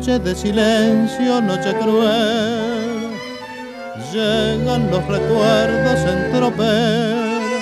Noche 0.00 0.18
de 0.18 0.34
silencio, 0.34 1.42
noche 1.42 1.74
cruel, 1.74 3.10
llegan 4.10 4.90
los 4.90 5.06
recuerdos 5.06 6.00
en 6.10 6.32
tropel, 6.32 7.60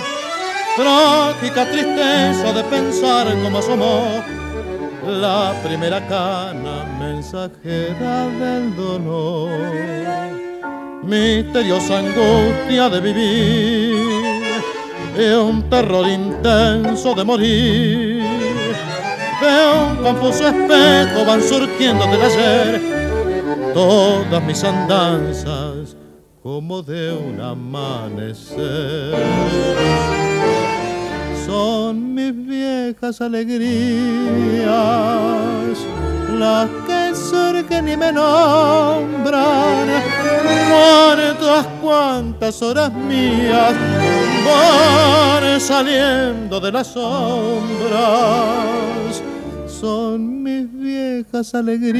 trágica 0.76 1.68
tristeza 1.68 2.52
de 2.52 2.62
pensar 2.62 3.26
cómo 3.42 3.58
asomó 3.58 4.22
la 5.04 5.52
primera 5.64 5.98
cana 6.06 6.84
mensajera 7.00 8.28
del 8.28 8.76
dolor, 8.76 9.50
misteriosa 11.02 11.98
angustia 11.98 12.88
de 12.88 13.00
vivir 13.00 13.96
y 15.18 15.32
un 15.32 15.68
terror 15.68 16.06
intenso 16.06 17.14
de 17.14 17.24
morir. 17.24 18.17
De 19.40 19.46
un 19.46 19.96
confuso 20.02 20.48
espejo 20.48 21.24
van 21.24 21.42
surgiendo 21.42 22.06
del 22.06 22.22
ayer 22.22 22.98
todas 23.72 24.42
mis 24.42 24.64
andanzas 24.64 25.96
como 26.42 26.82
de 26.82 27.12
un 27.12 27.40
amanecer. 27.40 29.14
Son 31.46 32.14
mis 32.14 32.34
viejas 32.46 33.20
alegrías, 33.20 34.68
las 36.38 36.68
que 37.28 37.36
surgen 37.36 37.88
y 37.88 37.96
me 37.96 38.12
nombran, 38.12 39.88
todas 41.38 41.66
cuantas 41.80 42.62
horas 42.62 42.92
mías 42.92 43.74
van 44.44 45.60
saliendo 45.60 46.60
de 46.60 46.72
las 46.72 46.86
sombras, 46.88 48.02
son 49.66 50.42
mis 50.42 50.72
viejas 50.72 51.54
alegrías, 51.54 51.94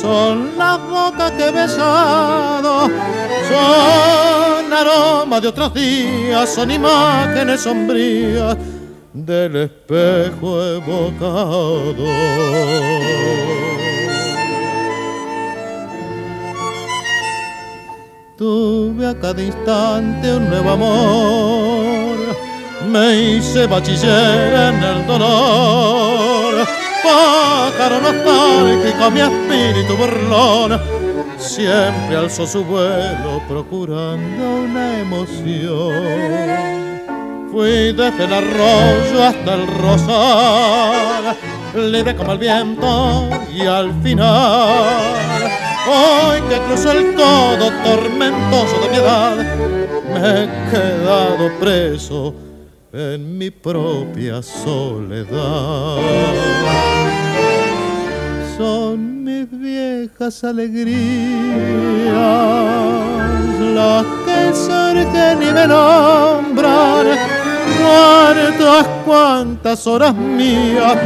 son 0.00 0.56
las 0.56 0.78
bocas 0.88 1.32
que 1.32 1.48
he 1.48 1.50
besado, 1.50 2.88
son 3.48 4.72
aroma 4.72 5.40
de 5.40 5.48
otros 5.48 5.74
días, 5.74 6.54
son 6.54 6.70
imágenes 6.70 7.60
sombrías 7.62 8.56
del 9.14 9.56
espejo 9.56 10.62
evocado. 10.62 11.94
Tuve 18.36 19.06
a 19.06 19.14
cada 19.14 19.40
instante 19.40 20.34
un 20.34 20.50
nuevo 20.50 20.70
amor, 20.70 22.16
me 22.88 23.36
hice 23.36 23.68
bachiller 23.68 24.52
en 24.52 24.82
el 24.82 25.06
dolor, 25.06 26.66
pájaro 27.04 28.00
nostálgico 28.00 29.10
mi 29.12 29.20
espíritu 29.20 29.96
burlón 29.96 30.80
siempre 31.38 32.16
alzó 32.16 32.46
su 32.46 32.64
vuelo 32.64 33.40
procurando 33.48 34.56
una 34.64 35.00
emoción. 35.00 36.93
Fui 37.54 37.92
desde 37.92 38.24
el 38.24 38.32
arroyo 38.32 39.22
hasta 39.22 39.54
el 39.54 39.68
rosal, 39.68 41.36
libre 41.76 42.16
como 42.16 42.32
el 42.32 42.38
viento 42.38 43.28
y 43.54 43.60
al 43.60 43.92
final, 44.02 45.14
hoy 45.86 46.40
que 46.48 46.58
cruzo 46.66 46.90
el 46.90 47.14
todo 47.14 47.70
tormentoso 47.84 48.80
de 48.80 48.88
piedad, 48.88 49.36
me 50.12 50.18
he 50.18 50.48
quedado 50.68 51.52
preso 51.60 52.34
en 52.92 53.38
mi 53.38 53.50
propia 53.50 54.42
soledad. 54.42 55.98
Son 58.58 59.22
mis 59.22 59.48
viejas 59.48 60.42
alegrías, 60.42 60.96
las 63.74 64.04
que 64.26 64.52
surgen 64.52 65.40
y 65.40 65.52
me 65.52 65.68
nombran, 65.68 67.33
cuántas, 67.78 68.86
cuántas 69.04 69.86
horas 69.86 70.14
mías 70.14 70.96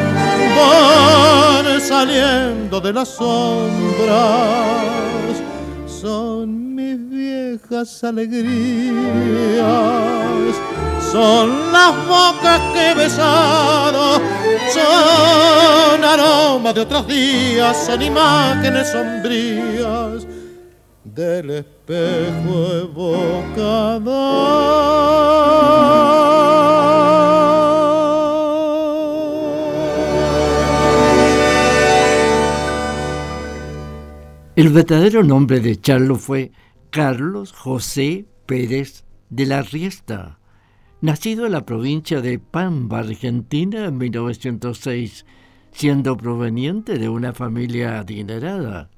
van 0.56 1.80
saliendo 1.80 2.80
de 2.80 2.92
las 2.92 3.08
sombras, 3.08 4.16
son 5.86 6.74
mis 6.74 7.08
viejas 7.10 8.04
alegrías 8.04 9.38
son 11.12 11.72
las 11.72 12.06
bocas 12.06 12.60
que 12.72 12.90
he 12.90 12.94
besado, 12.94 14.20
son 14.72 16.04
aromas 16.04 16.75
de 16.75 16.80
otros 16.82 17.06
días, 17.06 17.76
son 17.86 18.02
imágenes 18.02 18.90
sombrías 18.90 20.28
del 21.19 21.51
espejo. 21.51 22.89
El 34.55 34.69
verdadero 34.71 35.25
nombre 35.25 35.61
de 35.61 35.81
Charlo 35.81 36.15
fue 36.15 36.53
Carlos 36.91 37.53
José 37.53 38.27
Pérez 38.47 39.05
de 39.29 39.47
la 39.47 39.62
Riesta 39.62 40.39
nacido 41.00 41.47
en 41.47 41.53
la 41.53 41.65
provincia 41.65 42.21
de 42.21 42.39
Pampa, 42.39 43.00
Argentina, 43.00 43.87
en 43.87 43.99
1906, 43.99 45.27
siendo 45.71 46.17
proveniente 46.17 46.99
de 46.99 47.09
una 47.09 47.33
familia 47.33 48.00
adinerada. 48.00 48.91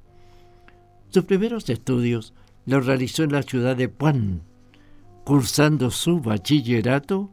Sus 1.11 1.25
primeros 1.25 1.69
estudios 1.69 2.33
los 2.65 2.85
realizó 2.85 3.23
en 3.23 3.33
la 3.33 3.43
ciudad 3.43 3.75
de 3.75 3.89
Puan, 3.89 4.43
cursando 5.25 5.91
su 5.91 6.21
bachillerato 6.21 7.29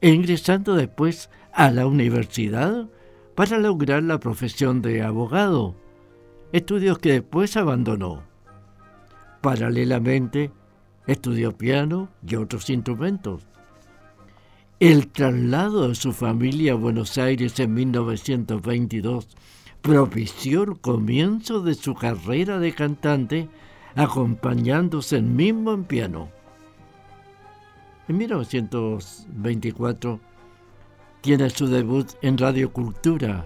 e 0.00 0.10
ingresando 0.10 0.74
después 0.74 1.30
a 1.52 1.70
la 1.70 1.86
universidad 1.86 2.88
para 3.36 3.58
lograr 3.58 4.02
la 4.02 4.18
profesión 4.18 4.82
de 4.82 5.02
abogado, 5.02 5.76
estudios 6.52 6.98
que 6.98 7.12
después 7.12 7.56
abandonó. 7.56 8.24
Paralelamente, 9.40 10.50
estudió 11.06 11.56
piano 11.56 12.08
y 12.26 12.34
otros 12.34 12.68
instrumentos. 12.68 13.46
El 14.80 15.06
traslado 15.06 15.88
de 15.88 15.94
su 15.94 16.12
familia 16.12 16.72
a 16.72 16.76
Buenos 16.76 17.16
Aires 17.16 17.60
en 17.60 17.74
1922 17.74 19.28
propició 19.82 20.62
el 20.64 20.78
comienzo 20.78 21.60
de 21.60 21.74
su 21.74 21.94
carrera 21.94 22.58
de 22.58 22.72
cantante, 22.72 23.48
acompañándose 23.94 25.16
el 25.16 25.24
mismo 25.24 25.72
en 25.72 25.84
piano. 25.84 26.28
En 28.08 28.18
1924 28.18 30.20
tiene 31.20 31.50
su 31.50 31.66
debut 31.66 32.10
en 32.22 32.38
Radio 32.38 32.72
Cultura, 32.72 33.44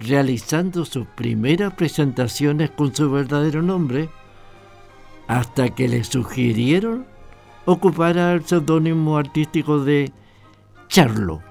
realizando 0.00 0.84
sus 0.84 1.06
primeras 1.06 1.72
presentaciones 1.74 2.70
con 2.70 2.94
su 2.94 3.10
verdadero 3.10 3.62
nombre, 3.62 4.10
hasta 5.26 5.70
que 5.70 5.88
le 5.88 6.04
sugirieron 6.04 7.06
ocupar 7.64 8.18
el 8.18 8.44
seudónimo 8.44 9.16
artístico 9.16 9.82
de 9.82 10.12
Charlo, 10.88 11.42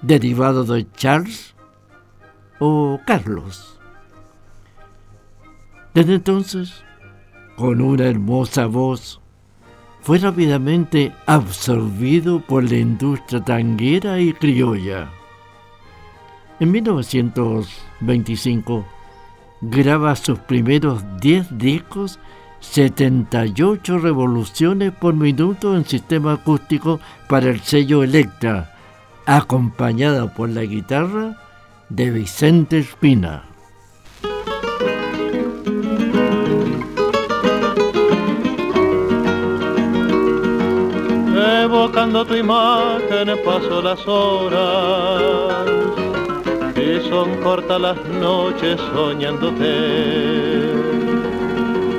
derivado 0.00 0.64
de 0.64 0.90
Charles 0.92 1.55
o 2.58 3.00
Carlos. 3.06 3.78
Desde 5.94 6.14
entonces, 6.14 6.82
con 7.56 7.80
una 7.80 8.04
hermosa 8.04 8.66
voz, 8.66 9.20
fue 10.02 10.18
rápidamente 10.18 11.12
absorbido 11.26 12.40
por 12.40 12.64
la 12.64 12.76
industria 12.76 13.42
tanguera 13.42 14.20
y 14.20 14.32
criolla. 14.32 15.08
En 16.60 16.70
1925 16.70 18.86
graba 19.62 20.14
sus 20.16 20.38
primeros 20.38 21.02
10 21.20 21.58
discos 21.58 22.18
78 22.60 23.98
revoluciones 23.98 24.92
por 24.92 25.14
minuto 25.14 25.76
en 25.76 25.84
sistema 25.84 26.34
acústico 26.34 27.00
para 27.28 27.50
el 27.50 27.60
sello 27.60 28.02
Electra, 28.02 28.74
acompañada 29.26 30.32
por 30.34 30.48
la 30.50 30.62
guitarra 30.62 31.36
de 31.88 32.10
Vicente 32.10 32.78
Espina. 32.78 33.44
Evocando 41.62 42.24
tu 42.24 42.34
imagen 42.34 43.28
paso 43.44 43.82
las 43.82 44.06
horas 44.06 45.66
y 46.76 47.00
son 47.08 47.36
cortas 47.42 47.80
las 47.80 48.04
noches 48.20 48.80
soñándote 48.92 50.76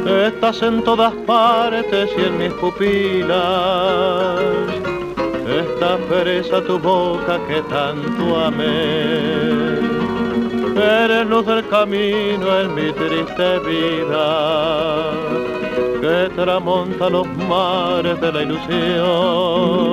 Estás 0.08 0.62
en 0.62 0.84
todas 0.84 1.14
partes 1.26 2.10
y 2.18 2.22
en 2.22 2.38
mis 2.38 2.54
pupilas. 2.54 4.40
Esta 5.46 5.98
pereza 6.10 6.62
tu 6.64 6.80
boca 6.80 7.40
que 7.48 7.62
tanto 7.64 8.40
amé. 8.40 9.67
Eres 10.80 11.28
luz 11.28 11.46
del 11.46 11.68
camino 11.68 12.60
en 12.60 12.76
mi 12.76 12.92
triste 12.92 13.60
vida. 13.60 15.12
Que 16.02 16.30
tramonta 16.36 17.10
los 17.10 17.28
mares 17.50 18.22
de 18.22 18.32
la 18.32 18.44
ilusión. 18.44 19.88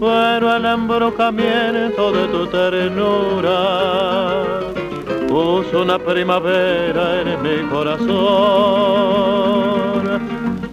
Pero 0.00 0.56
el 0.56 0.64
embrocamiento 0.64 2.12
de 2.12 2.28
tu 2.28 2.46
ternura 2.46 4.42
puso 5.28 5.82
una 5.82 5.98
primavera 5.98 7.20
en 7.20 7.42
mi 7.42 7.68
corazón. 7.70 8.14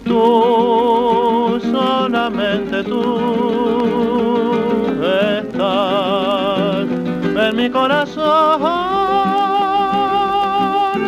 Tú, 0.04 1.60
solamente 1.72 2.84
tú, 2.84 3.61
mi 7.62 7.70
corazón. 7.70 8.60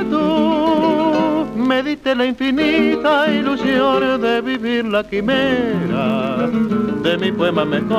Tú 0.08 1.46
me 1.56 1.82
diste 1.82 2.14
la 2.14 2.26
infinita 2.26 3.28
ilusión 3.28 4.20
de 4.20 4.40
vivir 4.40 4.84
la 4.84 5.02
quimera 5.02 6.48
de 7.02 7.18
mi 7.18 7.32
poema 7.32 7.64
mejor. 7.64 7.94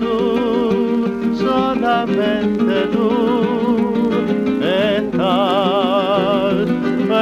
Tú, 0.00 1.36
solamente 1.38 2.88
tú 2.92 4.10
estás 4.62 6.66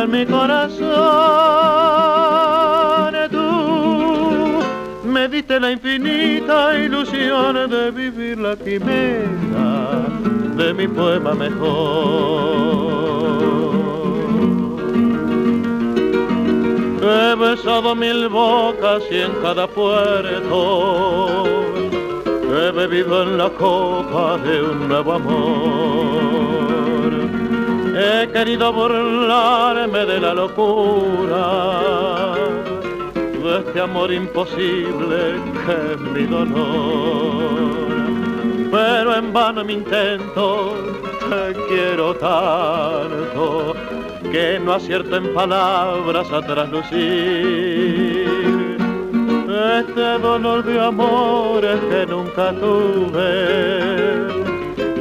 en 0.03 0.11
mi 0.11 0.25
corazón. 0.25 2.54
Diste 5.45 5.61
la 5.61 5.73
infinita 5.73 6.75
ilusión 6.75 7.69
de 7.69 7.91
vivir 7.91 8.39
la 8.39 8.57
quimera 8.57 10.09
de 10.57 10.73
mi 10.73 10.89
poema 10.89 11.35
mejor. 11.35 11.61
He 17.03 17.35
besado 17.37 17.95
mil 17.95 18.31
bocas 18.31 19.03
y 19.11 19.19
en 19.19 19.33
cada 19.43 19.67
puerto 19.67 21.45
he 22.51 22.71
bebido 22.71 23.25
en 23.25 23.37
la 23.37 23.51
copa 23.51 24.39
de 24.39 24.63
un 24.63 24.89
nuevo 24.89 25.13
amor. 25.13 27.13
He 27.95 28.33
querido 28.33 28.73
burlarme 28.73 30.07
de 30.07 30.21
la 30.21 30.33
locura 30.33 32.15
este 33.59 33.81
amor 33.81 34.13
imposible 34.13 35.41
que 35.65 35.93
es 35.93 36.01
mi 36.01 36.27
dolor. 36.27 37.85
Pero 38.71 39.17
en 39.17 39.33
vano 39.33 39.65
mi 39.65 39.75
intento, 39.75 40.75
te 41.29 41.55
quiero 41.69 42.15
tanto 42.15 43.75
que 44.33 44.59
no 44.59 44.73
acierto 44.73 45.17
en 45.17 45.33
palabras 45.33 46.31
a 46.33 46.43
traslucir 46.43 48.25
este 49.79 50.19
dolor 50.19 50.65
de 50.65 50.81
amores 50.81 51.81
que 51.89 52.07
nunca 52.07 52.53
tuve, 52.53 54.27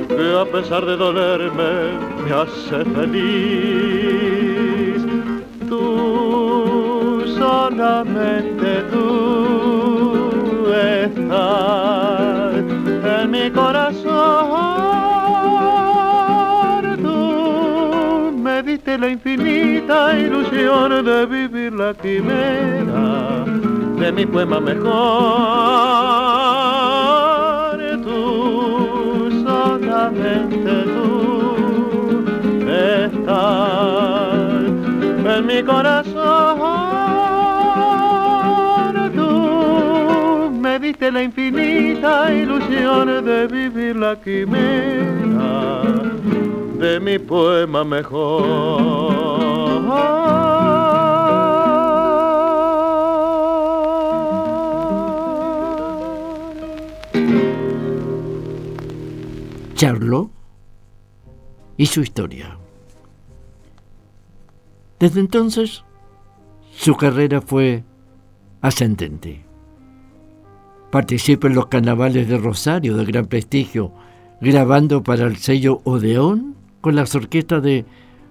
que 0.07 0.39
a 0.39 0.45
pesar 0.45 0.85
de 0.85 0.95
dolerme 0.95 1.97
me 2.23 2.31
hace 2.31 2.85
feliz. 2.85 4.22
Solamente 7.75 8.83
tú 8.91 10.67
estás 10.71 12.53
en 13.21 13.31
mi 13.31 13.49
corazón. 13.49 14.03
Tú 17.01 18.31
me 18.37 18.61
diste 18.61 18.97
la 18.97 19.09
infinita 19.09 20.17
ilusión 20.17 21.03
de 21.03 21.25
vivir 21.25 21.73
la 21.73 21.93
quimera 21.95 23.45
de 23.97 24.11
mi 24.11 24.25
poema 24.25 24.59
mejor. 24.59 24.93
Tú, 28.03 29.29
solamente 29.43 30.71
tú, 30.93 32.25
estás 32.67 33.33
en 35.37 35.45
mi 35.47 35.63
corazón. 35.63 37.12
Diste 40.93 41.11
la 41.11 41.23
infinita 41.23 42.31
ilusión 42.31 43.25
de 43.25 43.47
vivir 43.47 43.95
la 43.95 44.15
quimera 44.21 45.81
de 46.77 46.99
mi 46.99 47.17
poema 47.17 47.83
mejor. 47.83 48.43
Charlo 59.73 60.29
y 61.75 61.87
su 61.87 62.01
historia. 62.01 62.55
Desde 64.99 65.21
entonces, 65.21 65.83
su 66.69 66.95
carrera 66.95 67.41
fue 67.41 67.83
ascendente. 68.61 69.52
Participa 70.93 71.47
en 71.47 71.55
los 71.55 71.65
carnavales 71.65 72.27
de 72.27 72.37
Rosario 72.37 72.95
de 72.95 73.03
gran 73.05 73.25
prestigio, 73.25 73.91
grabando 74.39 75.01
para 75.01 75.25
el 75.25 75.37
sello 75.37 75.81
Odeón 75.85 76.55
con 76.81 76.95
las 76.95 77.15
orquestas 77.15 77.63
de 77.63 77.83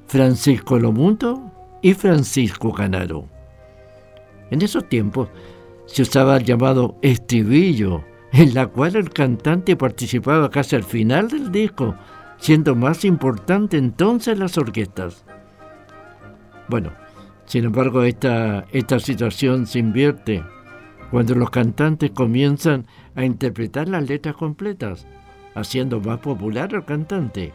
Francisco 0.07 0.78
Lomundo 0.78 1.50
y 1.83 1.95
Francisco 1.95 2.73
Canaro. 2.73 3.26
En 4.52 4.62
esos 4.62 4.88
tiempos 4.88 5.28
se 5.87 6.02
usaba 6.02 6.37
el 6.37 6.45
llamado 6.45 6.95
estribillo 7.02 8.04
en 8.33 8.54
la 8.54 8.69
cual 8.69 8.95
el 8.95 9.11
cantante 9.11 9.75
participaba 9.75 10.49
casi 10.49 10.76
al 10.76 10.85
final 10.85 11.31
del 11.31 11.50
disco, 11.50 11.97
siendo 12.38 12.76
más 12.76 13.04
importante 13.04 13.76
entonces 13.76 14.38
las 14.38 14.57
orquestas. 14.57 15.25
Bueno, 16.69 16.92
sin 17.45 17.64
embargo, 17.64 18.04
esta, 18.04 18.66
esta 18.71 19.00
situación 19.00 19.66
se 19.66 19.81
invierte 19.81 20.45
cuando 21.12 21.35
los 21.35 21.50
cantantes 21.50 22.11
comienzan 22.11 22.87
a 23.14 23.26
interpretar 23.26 23.87
las 23.87 24.09
letras 24.09 24.35
completas, 24.35 25.07
haciendo 25.54 26.00
más 26.00 26.21
popular 26.21 26.75
al 26.75 26.87
cantante. 26.87 27.52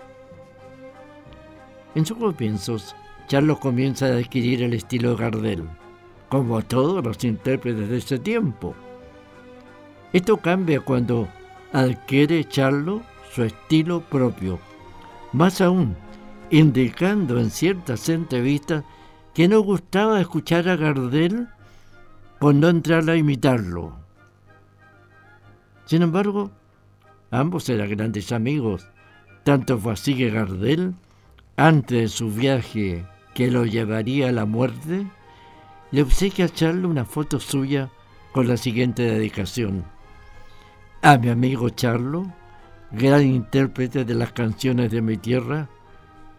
En 1.95 2.05
sus 2.05 2.19
comienzos, 2.19 2.95
Charlos 3.27 3.57
comienza 3.57 4.05
a 4.05 4.17
adquirir 4.17 4.61
el 4.61 4.75
estilo 4.75 5.09
de 5.09 5.23
Gardel, 5.23 5.63
como 6.29 6.61
todos 6.61 7.03
los 7.03 7.23
intérpretes 7.23 7.89
de 7.89 7.97
ese 7.97 8.19
tiempo. 8.19 8.75
Esto 10.13 10.37
cambia 10.37 10.79
cuando 10.81 11.27
adquiere 11.73 12.43
Charlo 12.43 13.01
su 13.31 13.41
estilo 13.41 14.01
propio. 14.01 14.59
Más 15.33 15.61
aún, 15.61 15.95
indicando 16.51 17.39
en 17.39 17.49
ciertas 17.49 18.07
entrevistas 18.07 18.83
que 19.33 19.47
no 19.47 19.61
gustaba 19.61 20.21
escuchar 20.21 20.69
a 20.69 20.75
Gardel 20.75 21.47
por 22.39 22.55
no 22.55 22.69
entrar 22.69 23.09
a 23.09 23.15
imitarlo. 23.15 23.95
Sin 25.85 26.01
embargo, 26.01 26.51
ambos 27.31 27.69
eran 27.69 27.89
grandes 27.89 28.31
amigos. 28.31 28.87
Tanto 29.43 29.77
fue 29.77 29.93
así 29.93 30.15
que 30.15 30.29
Gardel, 30.29 30.93
antes 31.55 32.01
de 32.01 32.07
su 32.09 32.31
viaje 32.31 33.05
que 33.33 33.49
lo 33.49 33.65
llevaría 33.65 34.29
a 34.29 34.33
la 34.33 34.45
muerte, 34.45 35.07
le 35.91 36.01
obsequia 36.01 36.45
a 36.45 36.49
Charlo 36.49 36.89
una 36.89 37.05
foto 37.05 37.39
suya 37.39 37.89
con 38.33 38.47
la 38.47 38.57
siguiente 38.57 39.03
dedicación 39.03 39.85
a 41.01 41.17
mi 41.17 41.29
amigo 41.29 41.69
Charlo, 41.69 42.27
gran 42.91 43.23
intérprete 43.23 44.03
de 44.03 44.15
las 44.15 44.31
canciones 44.31 44.91
de 44.91 45.01
mi 45.01 45.17
tierra, 45.17 45.69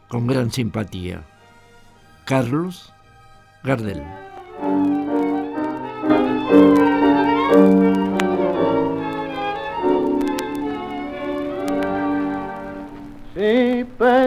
con 0.08 0.26
gran 0.26 0.50
simpatía. 0.50 1.22
Carlos 2.24 2.92
Gardel. 3.62 4.02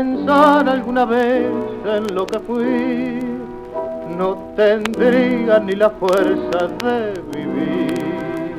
Pensar 0.02 0.68
alguna 0.68 1.06
vez 1.06 1.46
en 1.86 2.16
lo 2.16 2.26
que 2.26 2.40
fui, 2.40 3.20
no 4.18 4.30
tendría 4.56 5.60
ni 5.60 5.74
la 5.74 5.92
fuerza 5.92 6.60
de 6.84 7.22
vivir. 7.36 8.56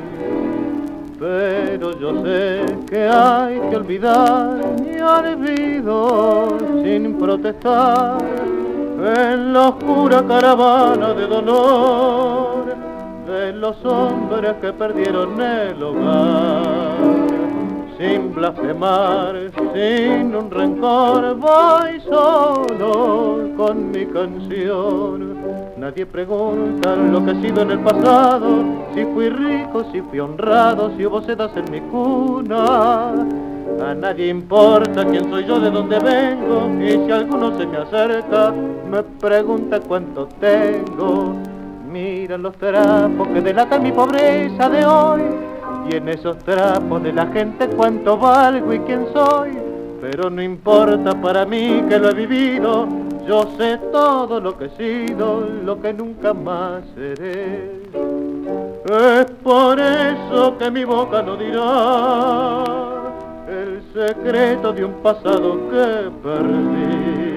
Pero 1.19 1.99
yo 1.99 2.23
sé 2.23 2.65
que 2.89 3.07
hay 3.07 3.59
que 3.69 3.75
olvidar 3.75 4.61
y 4.85 5.01
olvido 5.01 6.57
sin 6.81 7.13
protestar 7.15 8.19
en 8.97 9.53
la 9.53 9.69
oscura 9.69 10.23
caravana 10.25 11.13
de 11.13 11.27
dolor 11.27 12.75
de 13.27 13.51
los 13.51 13.83
hombres 13.83 14.53
que 14.61 14.71
perdieron 14.71 15.41
el 15.41 15.83
hogar 15.83 17.22
sin 18.03 18.33
blasfemar, 18.33 19.33
sin 19.73 20.35
un 20.35 20.51
rencor, 20.51 21.37
voy 21.37 22.01
solo 22.01 23.49
con 23.55 23.91
mi 23.91 24.05
canción. 24.07 25.37
Nadie 25.77 26.05
pregunta 26.05 26.95
lo 26.97 27.23
que 27.23 27.31
he 27.31 27.41
sido 27.41 27.61
en 27.61 27.71
el 27.71 27.79
pasado, 27.79 28.65
si 28.93 29.05
fui 29.05 29.29
rico, 29.29 29.85
si 29.93 30.01
fui 30.01 30.19
honrado, 30.19 30.91
si 30.97 31.05
hubo 31.05 31.21
sedas 31.21 31.51
en 31.55 31.71
mi 31.71 31.79
cuna. 31.79 33.11
A 33.81 33.93
nadie 33.93 34.27
importa 34.27 35.05
quién 35.05 35.29
soy 35.29 35.45
yo, 35.45 35.59
de 35.61 35.71
dónde 35.71 35.97
vengo, 35.99 36.69
y 36.81 37.05
si 37.05 37.11
alguno 37.11 37.57
se 37.57 37.65
me 37.65 37.77
acerca, 37.77 38.53
me 38.91 39.01
pregunta 39.03 39.79
cuánto 39.79 40.27
tengo. 40.41 41.35
Mira 41.89 42.37
los 42.37 42.53
trapos 42.57 43.27
que 43.29 43.39
delatan 43.39 43.81
mi 43.81 43.91
pobreza 43.93 44.67
de 44.67 44.85
hoy 44.85 45.52
y 45.89 45.95
en 45.95 46.09
esos 46.09 46.37
trapos 46.39 47.03
de 47.03 47.13
la 47.13 47.27
gente 47.27 47.67
cuánto 47.69 48.17
valgo 48.17 48.73
y 48.73 48.79
quién 48.79 49.07
soy. 49.13 49.51
Pero 50.01 50.29
no 50.29 50.41
importa 50.41 51.19
para 51.21 51.45
mí 51.45 51.83
que 51.87 51.97
lo 51.97 52.09
he 52.09 52.13
vivido, 52.13 52.87
yo 53.27 53.43
sé 53.57 53.77
todo 53.91 54.39
lo 54.39 54.57
que 54.57 54.65
he 54.65 55.05
sido, 55.05 55.47
lo 55.63 55.81
que 55.81 55.93
nunca 55.93 56.33
más 56.33 56.83
seré. 56.95 57.83
Es 58.85 59.31
por 59.41 59.79
eso 59.79 60.57
que 60.57 60.69
mi 60.69 60.83
boca 60.83 61.21
no 61.21 61.37
dirá 61.37 62.63
el 63.47 63.81
secreto 63.93 64.73
de 64.73 64.83
un 64.83 64.93
pasado 64.95 65.69
que 65.69 66.11
perdí. 66.21 67.32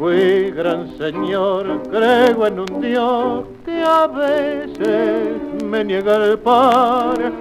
Fui 0.00 0.50
gran 0.52 0.96
señor, 0.96 1.82
creo 1.90 2.46
en 2.46 2.60
un 2.60 2.80
Dios 2.80 3.44
que 3.66 3.82
a 3.82 4.06
veces 4.06 5.36
me 5.62 5.84
niega 5.84 6.24
el 6.24 6.38
pan 6.38 7.34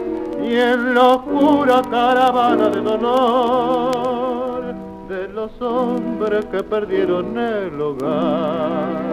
y 0.43 0.55
en 0.55 0.93
la 0.93 1.07
oscura 1.07 1.81
caravana 1.89 2.67
de 2.67 2.81
dolor 2.81 4.75
de 5.07 5.29
los 5.29 5.49
hombres 5.61 6.43
que 6.51 6.61
perdieron 6.61 7.37
el 7.37 7.79
hogar. 7.79 9.07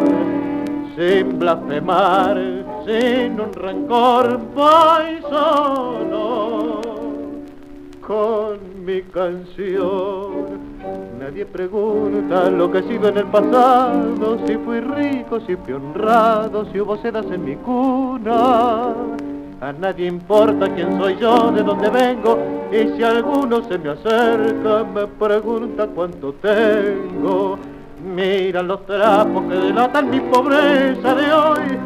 Sin 0.97 1.39
blasfemar, 1.39 2.37
sin 2.85 3.41
un 3.41 3.53
rencor, 3.53 4.41
voy 4.57 5.21
solo 5.31 6.81
con 8.05 8.85
mi 8.85 9.03
canción. 9.03 10.66
Nadie 11.19 11.45
pregunta 11.45 12.51
lo 12.51 12.71
que 12.71 12.79
he 12.79 12.83
sido 12.85 13.09
en 13.09 13.19
el 13.19 13.27
pasado, 13.27 14.39
si 14.47 14.57
fui 14.59 14.81
rico, 14.81 15.41
si 15.41 15.57
fui 15.57 15.73
honrado, 15.73 16.65
si 16.73 16.81
hubo 16.81 16.97
sedas 16.99 17.27
en 17.27 17.45
mi 17.45 17.57
cuna. 17.57 18.95
A 19.61 19.73
nadie 19.73 20.07
importa 20.07 20.69
quién 20.75 20.99
soy 20.99 21.17
yo, 21.17 21.51
de 21.51 21.63
dónde 21.63 21.91
vengo, 21.91 22.39
y 22.71 22.97
si 22.97 23.03
alguno 23.03 23.63
se 23.65 23.79
me 23.79 23.91
acerca, 23.91 24.85
me 24.85 25.07
pregunta 25.07 25.87
cuánto 25.89 26.33
tengo. 26.35 27.59
Mira 28.05 28.63
los 28.63 28.87
trapos 28.87 29.45
que 29.45 29.55
delatan 29.57 30.11
mi 30.11 30.21
pobreza 30.21 31.15
de 31.15 31.33
hoy, 31.33 31.79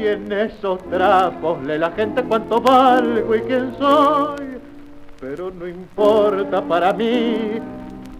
y 0.00 0.06
en 0.06 0.32
esos 0.32 0.82
trapos 0.90 1.62
lee 1.64 1.78
la 1.78 1.90
gente 1.92 2.22
cuánto 2.24 2.60
valgo 2.60 3.34
y 3.36 3.40
quién 3.42 3.74
soy. 3.78 4.58
Pero 5.20 5.50
no 5.50 5.68
importa 5.68 6.62
para 6.62 6.92
mí 6.92 7.60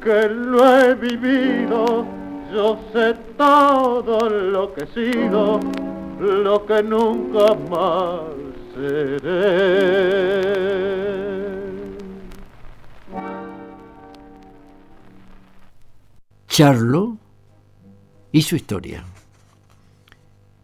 que 0.02 0.28
lo 0.28 0.80
he 0.80 0.94
vivido, 0.94 2.06
yo 2.52 2.78
sé 2.92 3.14
todo 3.36 4.28
lo 4.28 4.72
que 4.74 4.84
he 4.84 4.86
sido, 4.86 5.60
lo 6.20 6.64
que 6.66 6.82
nunca 6.82 7.54
más 7.70 8.20
seré. 8.74 10.38
Charlo 16.46 17.16
y 18.32 18.42
su 18.42 18.56
historia. 18.56 19.04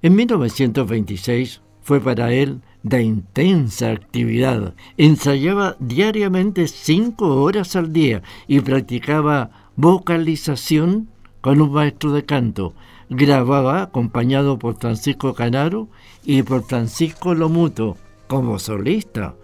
En 0.02 0.14
1926 0.16 1.62
fue 1.82 2.00
para 2.00 2.32
él 2.32 2.60
de 2.84 3.02
intensa 3.02 3.90
actividad. 3.90 4.74
Ensayaba 4.96 5.76
diariamente 5.80 6.68
cinco 6.68 7.42
horas 7.42 7.74
al 7.74 7.92
día 7.92 8.22
y 8.46 8.60
practicaba 8.60 9.50
vocalización 9.74 11.08
con 11.40 11.60
un 11.60 11.72
maestro 11.72 12.12
de 12.12 12.24
canto. 12.24 12.74
Grababa 13.08 13.82
acompañado 13.82 14.58
por 14.58 14.78
Francisco 14.78 15.34
Canaro 15.34 15.88
y 16.24 16.42
por 16.42 16.64
Francisco 16.64 17.34
Lomuto 17.34 17.96
como 18.28 18.58
solista. 18.58 19.34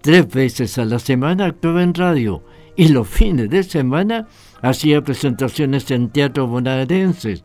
Tres 0.00 0.28
veces 0.28 0.78
a 0.78 0.84
la 0.84 0.98
semana 0.98 1.46
actuaba 1.46 1.82
en 1.82 1.94
radio 1.94 2.42
y 2.74 2.88
los 2.88 3.06
fines 3.06 3.50
de 3.50 3.62
semana 3.62 4.26
hacía 4.62 5.02
presentaciones 5.02 5.90
en 5.90 6.08
teatros 6.08 6.48
bonaerenses, 6.48 7.44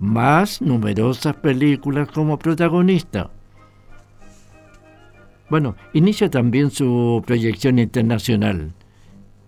más 0.00 0.60
numerosas 0.60 1.36
películas 1.36 2.08
como 2.10 2.38
protagonista. 2.38 3.30
Bueno, 5.54 5.76
inicia 5.92 6.28
también 6.28 6.72
su 6.72 7.22
proyección 7.24 7.78
internacional, 7.78 8.72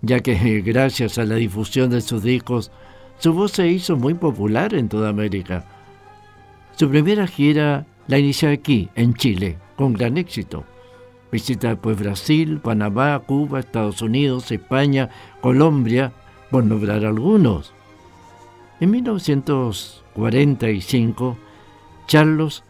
ya 0.03 0.21
que 0.21 0.61
gracias 0.61 1.19
a 1.19 1.25
la 1.25 1.35
difusión 1.35 1.91
de 1.91 2.01
sus 2.01 2.23
discos, 2.23 2.71
su 3.19 3.33
voz 3.33 3.51
se 3.51 3.67
hizo 3.67 3.97
muy 3.97 4.15
popular 4.15 4.73
en 4.75 4.89
toda 4.89 5.09
América. 5.09 5.65
Su 6.77 6.89
primera 6.89 7.27
gira 7.27 7.89
la 8.07 8.21
inicia 8.21 8.51
aquí, 8.51 8.89
en 8.95 9.15
Chile, 9.15 9.59
con 9.75 9.95
gran 9.95 10.17
éxito. 10.17 10.63
Visita 11.33 11.75
pues 11.75 11.99
Brasil, 11.99 12.61
Panamá, 12.61 13.21
Cuba, 13.27 13.59
Estados 13.59 14.01
Unidos, 14.01 14.53
España, 14.53 15.11
Colombia, 15.41 16.13
por 16.53 16.63
nombrar 16.63 17.05
algunos. 17.05 17.75
En 18.79 18.93
1945, 18.93 21.37
Charlos 22.07 22.63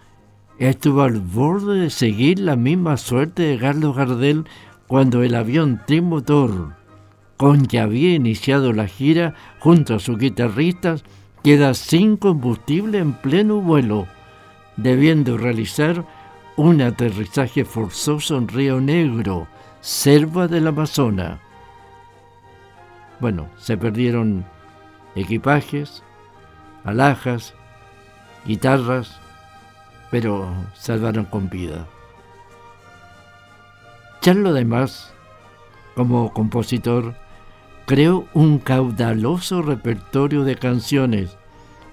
estuvo 0.58 1.02
al 1.02 1.20
borde 1.20 1.80
de 1.80 1.90
seguir 1.90 2.38
la 2.38 2.56
misma 2.56 2.96
suerte 2.96 3.42
de 3.42 3.58
Carlos 3.58 3.96
Gardel 3.96 4.44
cuando 4.86 5.22
el 5.22 5.34
avión 5.34 5.82
trimotor, 5.86 6.74
con 7.36 7.66
que 7.66 7.80
había 7.80 8.14
iniciado 8.14 8.72
la 8.72 8.86
gira 8.86 9.34
junto 9.58 9.94
a 9.94 9.98
sus 9.98 10.18
guitarristas, 10.18 11.04
queda 11.42 11.74
sin 11.74 12.16
combustible 12.16 12.98
en 12.98 13.12
pleno 13.12 13.60
vuelo, 13.60 14.06
debiendo 14.76 15.36
realizar 15.36 16.04
un 16.56 16.80
aterrizaje 16.80 17.64
forzoso 17.64 18.38
en 18.38 18.48
Río 18.48 18.80
Negro, 18.80 19.46
selva 19.80 20.48
del 20.48 20.66
Amazonas. 20.66 21.38
Bueno, 23.20 23.48
se 23.58 23.76
perdieron 23.76 24.44
equipajes, 25.14 26.02
alhajas, 26.84 27.54
guitarras, 28.46 29.20
pero 30.10 30.48
salvaron 30.74 31.24
con 31.24 31.48
vida. 31.48 31.86
Charlo 34.20 34.50
además, 34.50 35.12
como 35.94 36.32
compositor, 36.32 37.14
creó 37.86 38.26
un 38.34 38.58
caudaloso 38.58 39.62
repertorio 39.62 40.44
de 40.44 40.56
canciones, 40.56 41.36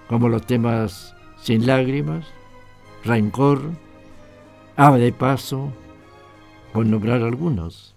como 0.07 0.29
los 0.29 0.45
temas 0.45 1.15
Sin 1.37 1.67
lágrimas, 1.67 2.25
Rencor, 3.03 3.61
Ave 4.75 4.99
de 4.99 5.11
Paso, 5.11 5.71
por 6.71 6.85
nombrar 6.85 7.21
algunos. 7.21 7.93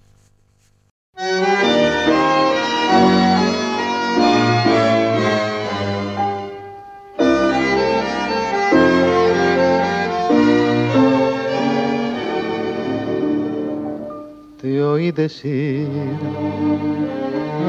Oí 14.80 15.10
decir 15.12 15.88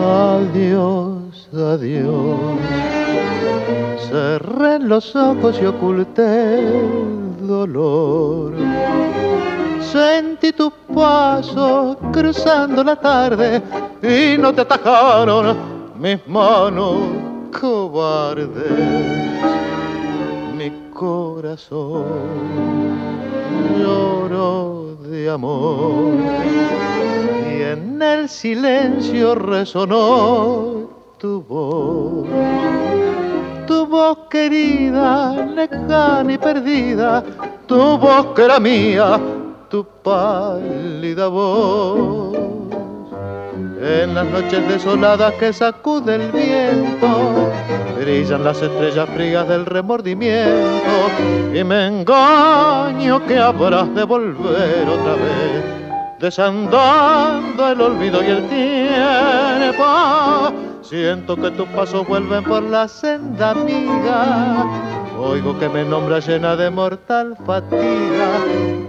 adiós, 0.02 1.50
adiós 1.54 2.60
Cerré 4.10 4.80
los 4.80 5.14
ojos 5.18 5.60
y 5.62 5.66
oculté 5.66 6.60
el 6.60 7.46
dolor. 7.46 8.54
Sentí 9.82 10.54
tu 10.54 10.72
paso 10.96 11.98
cruzando 12.14 12.86
la 12.86 12.96
tarde 12.96 13.62
y 14.02 14.38
no 14.38 14.54
te 14.54 14.62
atajaron 14.62 15.58
mis 16.00 16.26
manos 16.26 17.00
cobardes. 17.60 18.72
Mi 20.56 20.72
corazón 20.94 22.06
lloró 23.78 24.96
de 25.04 25.30
amor 25.30 26.14
en 27.72 28.02
el 28.02 28.30
silencio 28.30 29.36
resonó 29.36 30.90
tu 31.18 31.42
voz 31.42 32.28
tu 33.68 33.86
voz 33.86 34.18
querida, 34.30 35.46
lejana 35.54 36.34
y 36.34 36.38
perdida, 36.38 37.24
tu 37.68 37.98
voz 37.98 38.28
que 38.34 38.44
era 38.44 38.60
mía, 38.60 39.20
tu 39.70 39.86
pálida 40.02 41.28
voz. 41.28 42.36
En 43.80 44.16
las 44.16 44.26
noches 44.26 44.68
desoladas 44.68 45.34
que 45.34 45.54
sacude 45.54 46.16
el 46.16 46.32
viento, 46.32 47.52
brillan 48.00 48.44
las 48.44 48.62
estrellas 48.62 49.08
frías 49.14 49.48
del 49.48 49.66
remordimiento 49.66 51.12
y 51.54 51.64
me 51.64 51.88
engaño 51.88 53.24
que 53.28 53.38
habrás 53.38 53.94
de 53.94 54.04
volver 54.04 54.88
otra 54.90 55.14
vez, 55.14 55.77
desandando 56.20 57.70
el 57.70 57.82
olvido 57.82 58.24
y 58.24 58.28
el 58.28 58.48
tiempo 58.48 59.86
Siento 60.90 61.36
que 61.36 61.52
tus 61.52 61.68
pasos 61.70 62.08
vuelven 62.08 62.46
por 62.46 62.64
la 62.64 62.88
senda 62.88 63.50
amiga. 63.52 64.66
Oigo 65.20 65.60
que 65.60 65.68
me 65.68 65.84
nombra 65.84 66.20
llena 66.20 66.56
de 66.56 66.70
mortal 66.70 67.36
fatiga. 67.46 68.40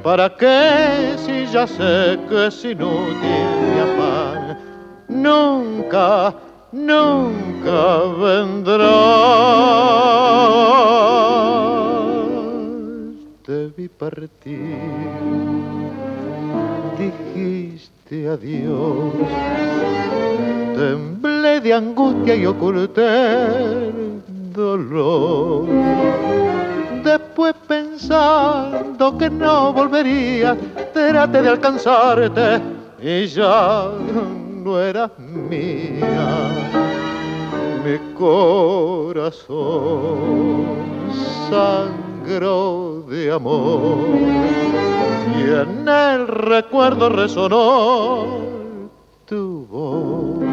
¿Para 0.05 0.37
qué 0.37 1.17
si 1.17 1.47
ya 1.47 1.67
sé 1.67 2.21
que 2.29 2.47
es 2.47 2.65
inútil 2.65 3.49
mi 3.73 3.81
afán? 3.81 4.59
Nunca, 5.09 6.33
nunca 6.71 7.99
vendrás. 8.23 8.79
Te 13.45 13.67
vi 13.77 13.89
partir, 13.89 14.79
dijiste 16.99 18.29
adiós 18.29 19.13
temblé 20.79 21.61
de 21.61 21.75
angustia 21.75 22.37
y 22.37 22.47
oculté 22.47 23.03
el 23.03 24.23
dolor. 24.53 25.67
Después 27.03 27.55
pensando 27.67 29.19
que 29.19 29.29
no 29.29 29.73
volvería, 29.73 30.57
traté 30.93 31.43
de 31.43 31.49
alcanzarte 31.49 32.61
y 33.03 33.27
ya 33.27 33.91
no 34.65 34.81
eras 34.81 35.11
mía. 35.19 36.49
Mi 37.85 37.99
corazón 38.15 39.49
sangró 41.51 42.98
de 43.09 43.33
amor. 43.33 44.09
Y 45.37 45.43
en 45.43 45.89
el 45.89 46.29
recuerdo 46.29 47.09
resonó 47.09 48.39
tu 49.27 49.67
voz, 49.67 50.45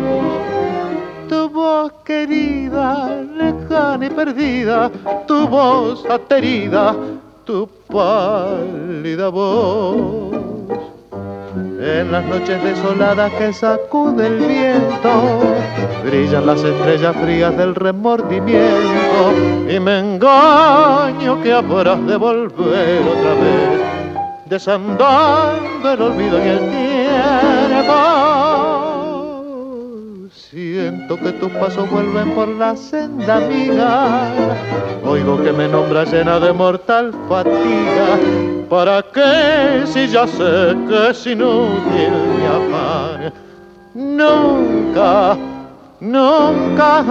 tu 1.30 1.50
voz 1.50 1.92
querida, 2.06 3.22
lejana 3.38 4.06
y 4.06 4.10
perdida, 4.10 4.92
tu 5.28 5.48
voz 5.48 6.06
aterida, 6.10 6.96
tu 7.46 7.68
pálida 7.88 9.30
voz. 9.30 10.36
En 11.80 12.12
las 12.12 12.26
noches 12.26 12.64
desoladas 12.64 13.32
que 13.34 13.54
sacude 13.54 14.28
el 14.28 14.40
viento, 14.40 15.42
brillan 16.04 16.46
las 16.46 16.64
estrellas 16.64 17.16
frías 17.18 17.56
del 17.56 17.76
remordimiento 17.76 19.05
y 19.70 19.80
me 19.80 20.00
engaño 20.00 21.42
que 21.42 21.54
habrás 21.54 22.06
de 22.06 22.18
volver 22.18 23.02
otra 23.02 23.34
vez, 23.34 23.82
desandando 24.46 25.92
el 25.92 26.02
olvido 26.02 26.38
y 26.38 26.48
el 26.48 26.60
tiempo 26.60 26.96
Siento 30.56 31.18
que 31.18 31.34
tus 31.34 31.52
pasos 31.52 31.90
vuelven 31.90 32.32
por 32.32 32.48
la 32.48 32.78
senda 32.78 33.38
amiga. 33.38 34.30
Oigo 35.04 35.44
que 35.44 35.52
me 35.52 35.68
nombras 35.68 36.14
llena 36.14 36.40
de 36.40 36.54
mortal 36.54 37.14
fatiga. 37.28 38.20
¿Para 38.70 39.04
qué 39.14 39.84
si 39.86 40.08
ya 40.08 40.26
sé 40.26 40.76
que 40.88 41.10
es 41.10 41.28
inútil 41.28 42.14
mi 42.38 42.46
afán? 42.46 43.34
Nunca, 43.96 45.36
nunca 46.00 47.04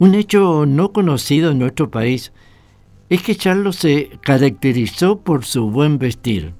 Un 0.00 0.14
hecho 0.14 0.64
no 0.64 0.92
conocido 0.92 1.50
en 1.50 1.58
nuestro 1.58 1.90
país 1.90 2.32
es 3.10 3.22
que 3.22 3.36
Charlos 3.36 3.76
se 3.76 4.08
caracterizó 4.22 5.18
por 5.20 5.44
su 5.44 5.70
buen 5.70 5.98
vestir, 5.98 6.54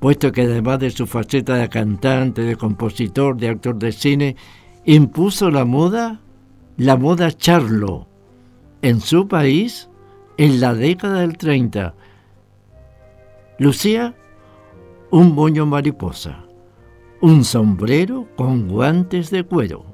puesto 0.00 0.32
que 0.32 0.42
además 0.42 0.80
de 0.80 0.90
su 0.90 1.06
faceta 1.06 1.54
de 1.54 1.68
cantante, 1.68 2.42
de 2.42 2.56
compositor, 2.56 3.36
de 3.36 3.50
actor 3.50 3.76
de 3.78 3.92
cine, 3.92 4.34
impuso 4.84 5.48
la 5.52 5.64
moda, 5.64 6.22
la 6.76 6.96
moda 6.96 7.30
charlo, 7.30 8.08
en 8.82 9.00
su 9.00 9.28
país 9.28 9.88
en 10.36 10.58
la 10.58 10.74
década 10.74 11.20
del 11.20 11.38
30. 11.38 11.94
Lucía 13.60 14.16
un 15.12 15.36
moño 15.36 15.66
mariposa, 15.66 16.46
un 17.20 17.44
sombrero 17.44 18.26
con 18.34 18.66
guantes 18.66 19.30
de 19.30 19.44
cuero, 19.44 19.84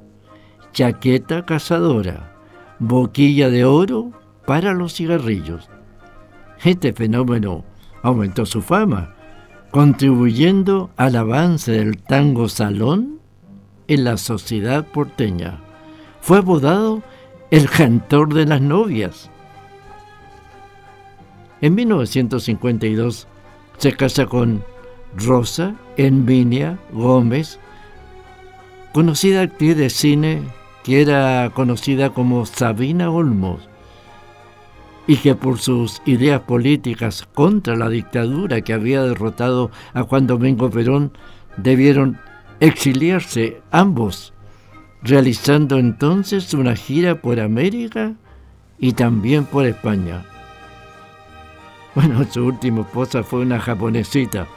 chaqueta 0.73 1.45
cazadora, 1.45 2.36
boquilla 2.79 3.49
de 3.49 3.65
oro 3.65 4.11
para 4.45 4.73
los 4.73 4.93
cigarrillos. 4.93 5.69
Este 6.63 6.93
fenómeno 6.93 7.63
aumentó 8.01 8.45
su 8.45 8.61
fama, 8.61 9.15
contribuyendo 9.71 10.89
al 10.97 11.15
avance 11.15 11.71
del 11.71 11.97
tango 11.97 12.49
salón 12.49 13.19
en 13.87 14.03
la 14.03 14.17
sociedad 14.17 14.85
porteña. 14.85 15.59
Fue 16.21 16.37
abodado 16.37 17.03
el 17.51 17.69
cantor 17.69 18.33
de 18.33 18.45
las 18.45 18.61
novias. 18.61 19.29
En 21.61 21.75
1952 21.75 23.27
se 23.77 23.93
casa 23.93 24.25
con 24.25 24.63
Rosa 25.15 25.75
Envinia 25.95 26.77
Gómez, 26.91 27.59
conocida 28.93 29.41
actriz 29.41 29.77
de 29.77 29.89
cine 29.89 30.41
que 30.87 31.01
era 31.01 31.51
conocida 31.53 32.11
como 32.11 32.45
Sabina 32.45 33.11
Olmos 33.11 33.67
y 35.05 35.17
que 35.17 35.35
por 35.35 35.59
sus 35.59 36.01
ideas 36.05 36.39
políticas 36.39 37.27
contra 37.33 37.75
la 37.75 37.89
dictadura 37.89 38.61
que 38.61 38.71
había 38.71 39.03
derrotado 39.03 39.69
a 39.93 40.03
Juan 40.03 40.27
Domingo 40.27 40.69
Perón 40.69 41.11
debieron 41.57 42.17
exiliarse 42.61 43.61
ambos, 43.69 44.33
realizando 45.03 45.77
entonces 45.77 46.53
una 46.53 46.77
gira 46.77 47.21
por 47.21 47.41
América 47.41 48.13
y 48.79 48.93
también 48.93 49.43
por 49.43 49.65
España. 49.65 50.23
Bueno, 51.95 52.25
su 52.31 52.45
última 52.45 52.83
esposa 52.83 53.23
fue 53.23 53.41
una 53.41 53.59
japonesita 53.59 54.47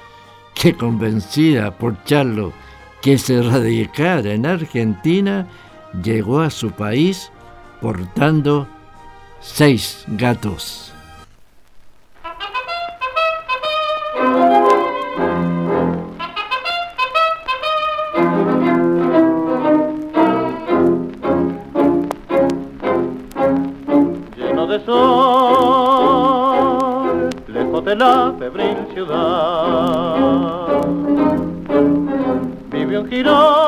que 0.54 0.74
convencida 0.74 1.76
por 1.76 2.04
Charlo 2.04 2.52
que 3.02 3.18
se 3.18 3.42
radicara 3.42 4.32
en 4.32 4.46
Argentina, 4.46 5.48
llegó 6.02 6.40
a 6.40 6.50
su 6.50 6.70
país 6.70 7.30
portando 7.80 8.66
seis 9.40 10.04
gatos. 10.08 10.92
Lleno 24.36 24.66
de 24.66 24.84
sol, 24.84 26.20
lejos 27.48 27.84
de 27.84 27.96
la 27.96 28.34
febril 28.38 28.76
ciudad, 28.92 30.68
vive 32.70 32.98
un 32.98 33.08
girón 33.08 33.59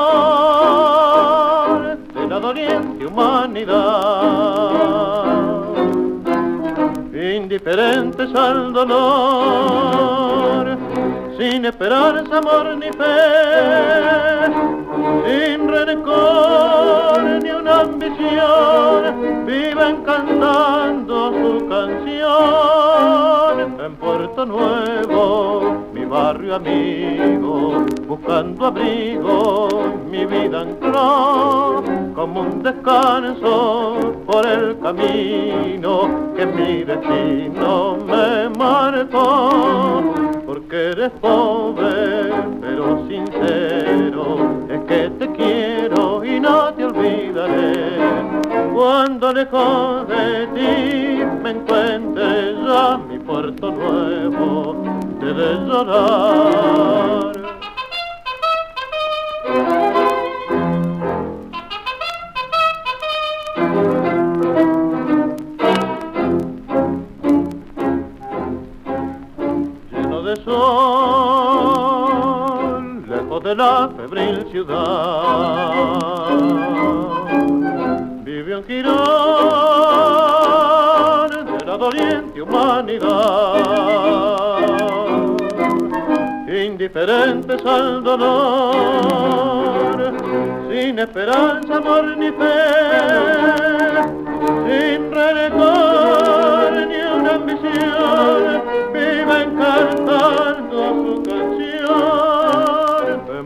destino 37.53 37.97
me 38.05 38.49
marcó. 38.57 40.13
Porque 40.45 40.89
eres 40.91 41.11
pobre 41.21 42.31
pero 42.61 43.07
sincero, 43.07 44.65
es 44.69 44.79
que 44.81 45.09
te 45.19 45.31
quiero 45.33 46.23
y 46.23 46.39
no 46.39 46.73
te 46.73 46.85
olvidaré. 46.85 47.97
Cuando 48.73 49.33
lejos 49.33 50.07
de 50.07 50.47
ti 50.47 51.23
me 51.43 51.51
encuentre 51.51 52.55
ya 52.65 52.97
mi 52.97 53.19
puerto 53.19 53.71
nuevo, 53.71 54.75
debes 55.19 55.59
llorar. 55.67 57.42
Sin 90.69 90.99
esperanza, 90.99 91.77
amor 91.77 92.17
ni 92.17 92.31
fe, 92.31 92.59
sin 94.67 95.11
rencor 95.11 96.71
ni 96.87 96.99
una 97.19 97.31
ambición, 97.35 98.63
viven 98.93 99.55
cantando 99.57 100.77
su 101.05 101.23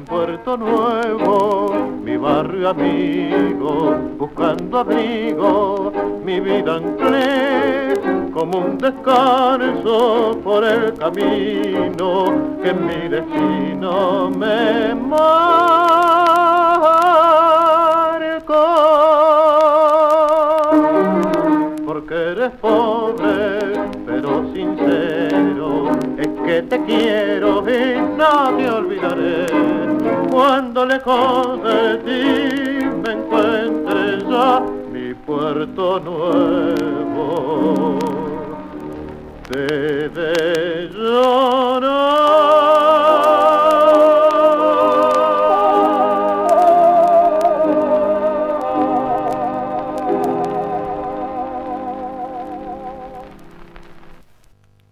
Puerto 0.08 0.56
Nuevo, 0.56 1.76
mi 2.02 2.16
barrio 2.16 2.70
amigo, 2.70 3.96
buscando 4.18 4.80
abrigo, 4.80 5.92
mi 6.24 6.40
vida 6.40 6.76
anclé 6.76 8.17
como 8.38 8.60
un 8.60 8.78
descanso 8.78 10.40
por 10.44 10.64
el 10.64 10.94
camino 10.94 12.26
que 12.62 12.72
mi 12.72 13.08
destino 13.10 14.30
me 14.30 14.94
marcó. 14.94 15.26
Porque 21.84 22.14
eres 22.14 22.52
pobre, 22.62 23.74
pero 24.06 24.46
sincero, 24.54 25.90
es 26.20 26.30
que 26.46 26.62
te 26.62 26.84
quiero 26.84 27.64
y 27.68 28.00
no 28.20 28.56
te 28.56 28.70
olvidaré 28.70 29.48
cuando 30.30 30.86
lejos 30.86 31.64
de 31.64 31.98
ti 32.06 32.86
me 33.04 33.14
encuentre 33.14 34.20
ya 34.30 34.62
mi 34.92 35.16
puerto 35.16 36.00
nuevo. 36.00 36.78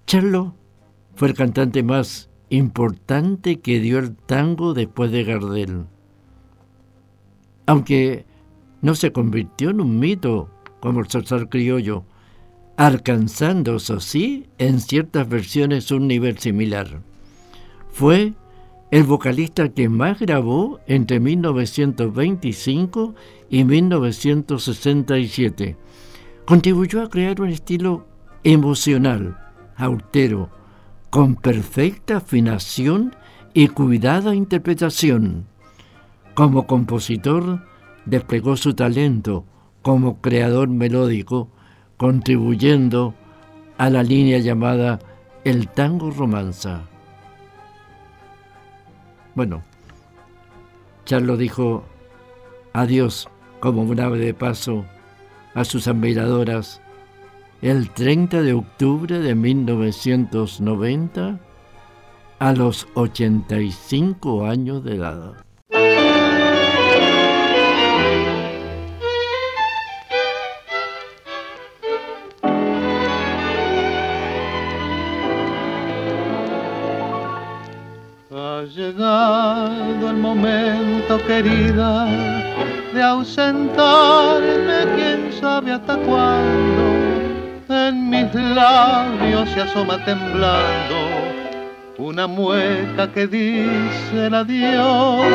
Charlo 0.05 0.55
fue 1.15 1.27
el 1.27 1.33
cantante 1.33 1.83
más 1.83 2.29
importante 2.49 3.59
que 3.59 3.81
dio 3.81 3.99
el 3.99 4.15
tango 4.15 4.73
después 4.73 5.11
de 5.11 5.25
Gardel. 5.25 5.85
Aunque 7.65 8.25
no 8.81 8.95
se 8.95 9.11
convirtió 9.11 9.71
en 9.71 9.81
un 9.81 9.99
mito 9.99 10.49
como 10.79 11.01
el 11.01 11.09
salsar 11.09 11.49
criollo, 11.49 12.05
alcanzando, 12.77 13.77
eso 13.77 13.99
sí, 13.99 14.45
en 14.57 14.79
ciertas 14.79 15.27
versiones 15.27 15.91
un 15.91 16.07
nivel 16.07 16.39
similar. 16.39 17.01
Fue 17.91 18.33
el 18.91 19.03
vocalista 19.03 19.69
que 19.69 19.89
más 19.89 20.19
grabó 20.19 20.79
entre 20.87 21.19
1925 21.19 23.15
y 23.49 23.63
1967. 23.63 25.75
Contribuyó 26.45 27.01
a 27.01 27.09
crear 27.09 27.41
un 27.41 27.49
estilo 27.49 28.05
emocional, 28.43 29.39
austero, 29.75 30.51
con 31.09 31.33
perfecta 31.35 32.17
afinación 32.17 33.15
y 33.53 33.69
cuidada 33.69 34.35
interpretación. 34.35 35.47
Como 36.33 36.67
compositor, 36.67 37.65
desplegó 38.05 38.57
su 38.57 38.73
talento 38.73 39.45
como 39.81 40.19
creador 40.19 40.67
melódico, 40.67 41.49
contribuyendo 41.97 43.13
a 43.77 43.89
la 43.89 44.03
línea 44.03 44.37
llamada 44.39 44.99
el 45.43 45.67
tango 45.67 46.11
romanza. 46.11 46.83
Bueno, 49.35 49.63
Charlo 51.05 51.35
dijo 51.37 51.83
adiós 52.73 53.29
como 53.59 53.83
un 53.83 53.99
ave 53.99 54.17
de 54.19 54.33
paso 54.33 54.85
a 55.53 55.65
sus 55.65 55.87
admiradoras 55.87 56.81
el 57.61 57.89
30 57.89 58.41
de 58.41 58.53
octubre 58.53 59.19
de 59.19 59.35
1990 59.35 61.39
a 62.39 62.53
los 62.53 62.87
85 62.95 64.45
años 64.45 64.83
de 64.83 64.95
edad. 64.95 65.44
Llegado 78.85 80.09
el 80.09 80.17
momento, 80.17 81.17
querida, 81.25 82.07
de 82.93 83.01
ausentarme, 83.01 84.77
quién 84.95 85.31
sabe 85.39 85.71
hasta 85.71 85.97
cuándo 85.97 86.83
en 87.67 88.09
mis 88.09 88.33
labios 88.33 89.49
se 89.49 89.61
asoma 89.61 90.03
temblando 90.05 90.95
una 91.97 92.27
mueca 92.27 93.11
que 93.11 93.25
dice 93.25 94.27
el 94.27 94.33
adiós. 94.33 95.25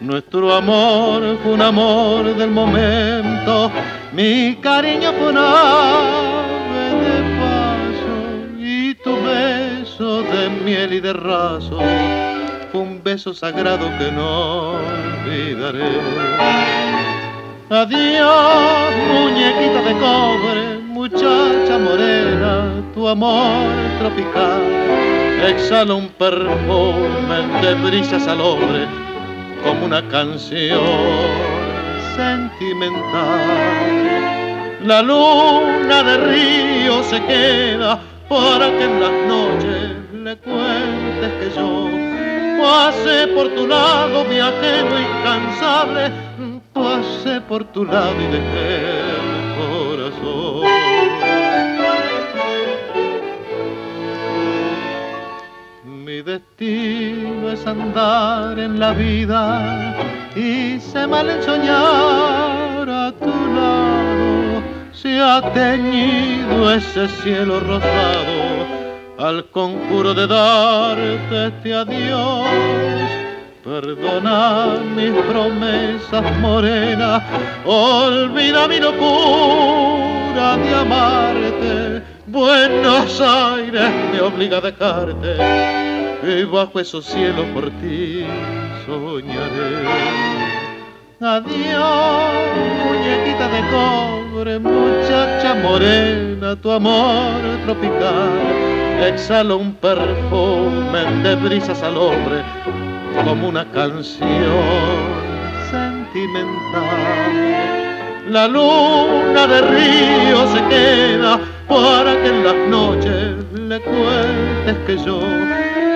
Nuestro 0.00 0.52
amor 0.52 1.38
fue 1.42 1.52
un 1.52 1.62
amor 1.62 2.36
del 2.36 2.50
momento, 2.50 3.70
mi 4.12 4.56
cariño 4.56 5.12
fue 5.12 5.30
un 5.30 5.38
ave 5.38 6.86
de 7.04 7.18
paso 7.40 8.14
y 8.58 8.94
tu 8.96 9.14
beso 9.22 10.22
de 10.22 10.50
miel 10.64 10.94
y 10.94 11.00
de 11.00 11.12
raso 11.12 11.78
fue 12.72 12.80
un 12.80 13.02
beso 13.04 13.34
sagrado 13.34 13.86
que 13.98 14.10
no 14.10 14.70
olvidaré. 14.70 15.92
Adiós, 17.68 18.94
muñequita 19.12 19.82
de 19.82 19.94
cobre, 20.00 20.78
muchacha 20.86 21.78
morena, 21.78 22.82
tu 22.94 23.06
amor 23.06 23.66
tropical 23.98 24.62
exhala 25.46 25.94
un 25.94 26.08
perfume 26.08 27.38
de 27.60 27.74
brisas 27.74 28.26
al 28.26 28.40
hombre 28.40 28.86
como 29.62 29.84
una 29.84 30.02
canción 30.08 30.80
sentimental. 32.16 33.40
La 34.84 35.02
luna 35.02 36.02
de 36.02 36.16
río 36.16 37.02
se 37.02 37.22
queda 37.24 38.00
para 38.28 38.70
que 38.70 38.84
en 38.84 39.00
las 39.00 39.12
noches 39.28 39.92
le 40.24 40.36
cuentes 40.36 41.32
que 41.38 41.50
yo 41.54 42.31
Pase 42.60 43.28
por 43.28 43.48
tu 43.50 43.66
lado, 43.66 44.24
viajero 44.24 44.98
incansable, 44.98 46.10
pase 46.72 47.40
por 47.42 47.64
tu 47.64 47.84
lado 47.84 48.14
y 48.20 48.26
dejé 48.26 49.10
el 49.16 49.28
corazón. 49.58 50.66
Mi 55.84 56.22
destino 56.22 57.50
es 57.50 57.66
andar 57.66 58.58
en 58.58 58.78
la 58.78 58.92
vida 58.92 59.94
y 60.36 60.78
se 60.80 61.06
mal 61.06 61.28
ensoñar 61.30 62.88
a 62.88 63.12
tu 63.12 63.32
lado. 63.56 64.62
Se 64.92 65.20
ha 65.20 65.40
teñido 65.52 66.72
ese 66.74 67.08
cielo 67.08 67.60
rosado 67.60 68.41
al 69.22 69.44
conjuro 69.50 70.14
de 70.14 70.26
darte 70.26 71.46
este 71.46 71.74
adiós. 71.74 72.46
Perdona 73.62 74.78
mis 74.96 75.12
promesas 75.30 76.38
morenas, 76.40 77.22
olvida 77.64 78.66
mi 78.66 78.80
locura 78.80 80.56
de 80.56 80.74
amarte. 80.74 82.02
Buenos 82.26 83.20
Aires 83.20 83.90
me 84.12 84.20
obliga 84.20 84.58
a 84.58 84.60
dejarte 84.60 85.36
y 86.24 86.44
bajo 86.44 86.80
esos 86.80 87.04
cielos 87.04 87.46
por 87.54 87.70
ti 87.80 88.26
soñaré. 88.84 89.86
Adiós, 91.20 92.32
muñequita 92.84 93.46
de 93.46 93.60
cobre, 93.70 94.58
muchacha 94.58 95.54
morena, 95.54 96.56
tu 96.56 96.72
amor 96.72 97.40
tropical 97.64 98.71
exhala 99.08 99.54
un 99.54 99.74
perfume 99.74 101.04
de 101.22 101.34
brisas 101.36 101.82
al 101.82 101.96
hombre 101.96 102.42
como 103.24 103.48
una 103.48 103.64
canción 103.70 104.28
sentimental. 105.70 107.22
La 108.28 108.46
luna 108.46 109.46
de 109.46 109.60
río 109.62 110.46
se 110.54 110.62
queda 110.68 111.40
para 111.68 112.12
que 112.22 112.28
en 112.28 112.44
las 112.44 112.56
noches 112.68 113.34
le 113.52 113.80
cuentes 113.80 114.76
que 114.86 114.96
yo 114.98 115.20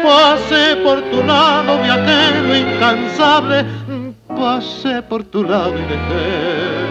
pasé 0.03 0.77
por 0.83 1.01
tu 1.11 1.23
lado, 1.23 1.81
viajero 1.83 2.57
incansable, 2.57 3.65
pasé 4.29 5.03
por 5.03 5.25
tu 5.25 5.45
lado 5.45 5.73
y 5.79 5.83
dejé 5.83 6.86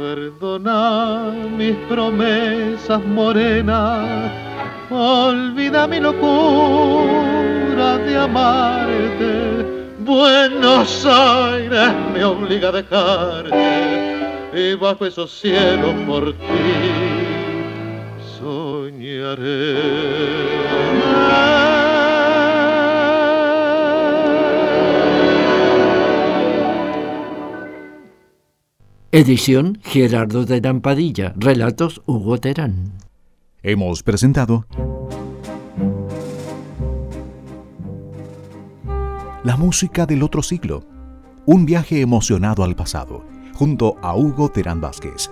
Perdona 0.00 1.30
mis 1.58 1.76
promesas 1.86 3.04
morenas, 3.04 4.32
olvida 4.88 5.86
mi 5.86 6.00
locura 6.00 7.98
de 7.98 8.16
amarte. 8.16 9.32
Buenos 9.98 11.04
Aires 11.04 11.92
me 12.14 12.24
obliga 12.24 12.70
a 12.70 12.72
dejarte 12.80 13.52
y 14.54 14.74
bajo 14.74 15.04
esos 15.04 15.38
cielos 15.38 15.94
por 16.06 16.32
ti 16.32 16.72
soñaré. 18.38 19.80
Edición 29.12 29.80
Gerardo 29.82 30.44
de 30.44 30.60
Dampadilla. 30.60 31.34
Relatos 31.36 32.00
Hugo 32.06 32.38
Terán. 32.38 32.92
Hemos 33.60 34.04
presentado 34.04 34.66
La 39.42 39.56
música 39.56 40.06
del 40.06 40.22
otro 40.22 40.44
siglo. 40.44 40.84
Un 41.44 41.66
viaje 41.66 42.00
emocionado 42.02 42.62
al 42.62 42.76
pasado, 42.76 43.24
junto 43.52 43.96
a 44.00 44.14
Hugo 44.14 44.48
Terán 44.48 44.80
Vázquez 44.80 45.28